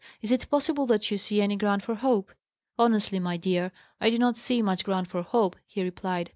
[0.23, 2.31] "Is it possible that you see any ground for hope?"
[2.75, 6.27] "Honestly, my dear, I do not see much ground for hope," he replied.